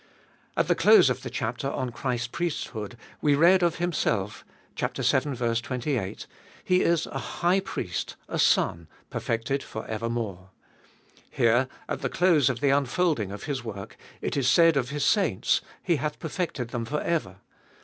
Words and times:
At 0.57 0.67
the 0.67 0.73
close 0.73 1.11
of 1.11 1.21
the 1.21 1.29
chapter 1.29 1.69
on 1.69 1.91
Christ's 1.91 2.25
priesthood 2.25 2.97
we 3.21 3.35
read 3.35 3.61
of 3.61 3.75
Himself 3.75 4.43
(vii. 4.75 5.35
28): 5.59 6.25
He 6.63 6.81
is 6.81 7.05
a 7.05 7.19
High 7.19 7.59
Priest, 7.59 8.15
a 8.27 8.39
Son, 8.39 8.87
perfected 9.11 9.61
for 9.61 9.85
evermore. 9.85 10.49
Here 11.29 11.67
at 11.87 12.01
the 12.01 12.09
close 12.09 12.49
of 12.49 12.61
the 12.61 12.69
unfolding 12.71 13.31
of 13.31 13.43
His 13.43 13.63
work, 13.63 13.95
it 14.21 14.35
is 14.35 14.49
said 14.49 14.75
of 14.75 14.89
His 14.89 15.05
saints: 15.05 15.61
He 15.83 15.97
hath 15.97 16.17
perfected 16.17 16.69
them 16.69 16.83
for 16.85 16.99
ever. 17.01 17.35